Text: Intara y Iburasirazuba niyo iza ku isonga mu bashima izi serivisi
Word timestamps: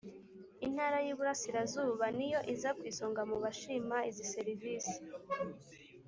Intara 0.65 0.97
y 1.05 1.09
Iburasirazuba 1.13 2.05
niyo 2.17 2.39
iza 2.53 2.69
ku 2.77 2.83
isonga 2.91 3.21
mu 3.29 3.37
bashima 3.43 3.97
izi 4.09 4.25
serivisi 4.33 4.95